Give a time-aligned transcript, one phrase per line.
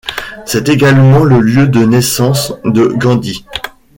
[0.47, 3.45] C'est également le lieu de naissance de Gandhi.